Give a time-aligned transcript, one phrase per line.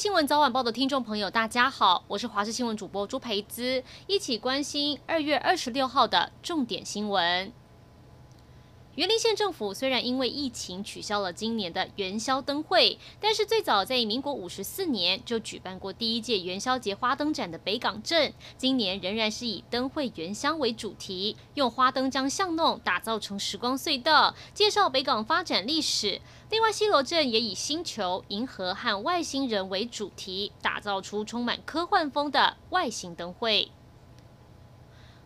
[0.00, 7.52] 新闻早晚报的听众朋友，大家好，我是华视新闻主播朱培姿，一起关心二月二十六号的重点新闻。
[8.96, 26.20] 员林县政府虽然因为疫情取消了今年的元宵灯会，但是最早在民国五十四年就举办过第一届元宵节花灯展的北港镇，今年仍然是以灯会原乡为主题，用花灯将巷弄打造成时光隧道，介绍北港发展历史。
[26.50, 33.70] 另外，西螺镇也以星球、银河和外星人为主题，打造出充满科幻风的外星灯会。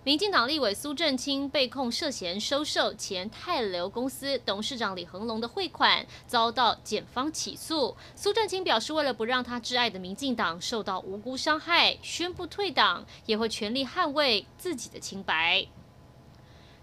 [0.05, 7.97] 民进党立委苏正清被控涉嫌收受前泰流公司董事长李恒龙的汇款，遭到检方起诉。
[8.15, 15.67] 苏正清表示，为了不让他挚爱的民进党受到无辜伤害，宣布退党，也会全力捍卫自己的清白。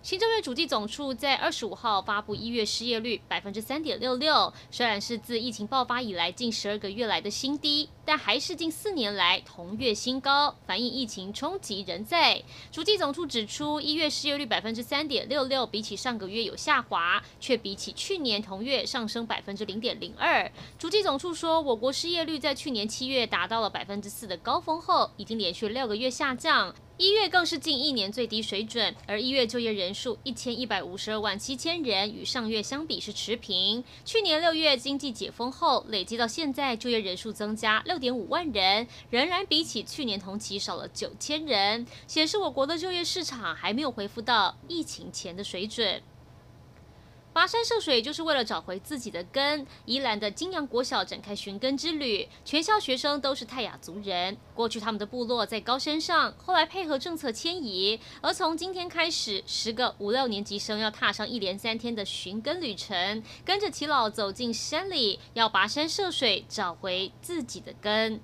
[0.02, 12.42] 行政院主计总处在二十五号发布一月失业率百分之三点六六，虽然是自疫情爆发以来近十二个月来的新低，但还是近四年来同月新高，反映疫情冲击仍在。
[12.72, 20.52] 主计总处指出，一月失业率百分之三点六六，比起上个月有下滑，却比起去年同月上升百分之零点零二。
[20.78, 26.74] 主计总处说，我国失业率在去年七月达到了百分之四的高峰后，已经连续六个月下降。
[26.98, 33.84] 一月更是近一年最低水准，而一月就业人数一千一百五十二万七千人，与上月相比是持平。
[34.06, 46.02] 去年六月经济解封后，累计到现在就业人数增加六点五万人，仍然比起去年同期少了九千人，显示我国的就业市场还没有恢复到疫情前的水准。
[47.34, 49.66] 跋山涉水就是为了找回自己的根。
[49.86, 54.36] 宜兰的金阳国小展开寻根之旅，全校学生都是泰雅族人。
[54.54, 68.20] 过去他们的部落在高山上，后来配合政策迁移，而从今天开始，十个五六年级生要踏上一连三天的寻根旅程，跟着耆老走进山里，要跋山涉水，找回自己的根。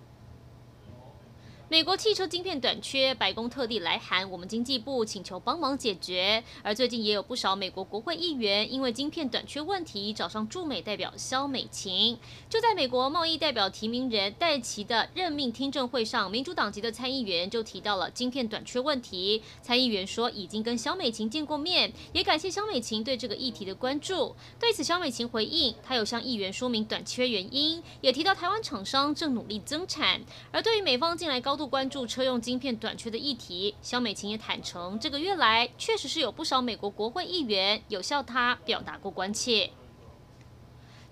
[1.69, 6.41] 美国汽车晶片短缺，白宫特地来函我们经济部，请求帮忙解决。
[6.63, 12.17] 而最近也有不少美国国会议员因为晶片短缺问题，找上驻美代表肖美琴。
[12.49, 19.43] 就在美国贸易代表提名人戴琪的任命听证会上，民主党籍的参议员就提到了晶片短缺问题。
[19.61, 24.33] 参议员说已经跟肖美琴见过面，也感谢肖美琴对这个议题的关注。
[24.57, 30.21] 对此，肖美琴回应，他有向议员说明短缺原因，也提到台湾厂商正努力增产。
[30.53, 39.71] 而对于美方近来高度关注车用晶片短缺的议题，肖美琴也坦诚，这个月来确实是有不少美国国会议员有向他表达过关切。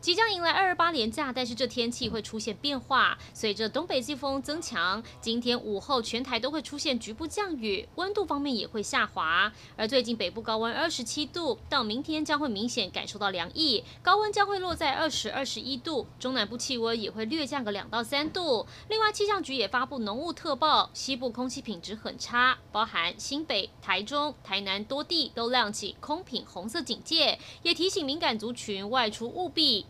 [0.05, 3.17] 即将迎来二二八连假，但是这天气会出现变化。
[3.33, 9.51] 随着东北季风增强，今天午后全台都会出现局部降雨，温度方面也会下滑。
[9.75, 16.05] 而最近北部高温二十七度，到明天将会明显感受到凉意，高温将会落在二十二十一度。
[16.19, 18.67] 中南部气温也会略降个两到三度。
[18.89, 29.87] 另外，气象局也发布浓雾特报，西部空气品质很差，包含新北、台中、台南多地都亮起空品红色警戒，也提醒敏感族群外出务必